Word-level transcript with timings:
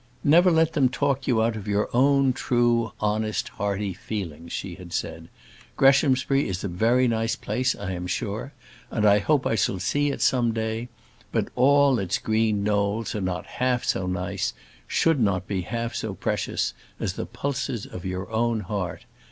"Never 0.23 0.49
let 0.49 0.73
them 0.73 0.89
talk 0.89 1.27
you 1.27 1.43
out 1.43 1.55
of 1.55 1.67
your 1.67 1.87
own 1.95 2.33
true, 2.33 2.91
honest, 2.99 3.49
hearty 3.49 3.93
feelings," 3.93 4.51
she 4.51 4.73
had 4.73 4.93
said. 4.93 5.29
"Greshamsbury 5.77 6.49
is 6.49 6.63
a 6.63 6.67
very 6.67 7.07
nice 7.07 7.35
place, 7.35 7.75
I 7.75 7.91
am 7.91 8.07
sure; 8.07 8.51
and 8.89 9.05
I 9.05 9.19
hope 9.19 9.45
I 9.45 9.53
shall 9.53 9.77
see 9.77 10.09
it 10.09 10.23
some 10.23 10.53
day; 10.53 10.89
but 11.31 11.49
all 11.55 11.99
its 11.99 12.17
green 12.17 12.63
knolls 12.63 13.13
are 13.13 13.21
not 13.21 13.45
half 13.45 13.83
so 13.83 14.07
nice, 14.07 14.55
should 14.87 15.19
not 15.19 15.45
be 15.45 15.61
half 15.61 15.93
so 15.93 16.15
precious, 16.15 16.73
as 16.99 17.13
the 17.13 17.27
pulses 17.27 17.85
of 17.85 18.03
your 18.03 18.27
own 18.31 18.61
heart. 18.61 19.05